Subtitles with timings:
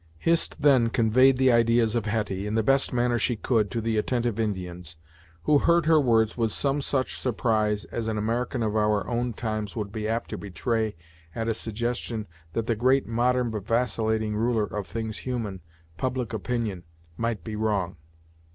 [0.17, 3.97] Hist then conveyed the ideas of Hetty, in the best manner she could, to the
[3.99, 4.97] attentive Indians,
[5.43, 9.75] who heard her words with some such surprise as an American of our own times
[9.75, 10.95] would be apt to betray
[11.35, 15.61] at a suggestion that the great modern but vacillating ruler of things human,
[15.97, 16.81] public opinion,
[17.15, 17.95] might be wrong.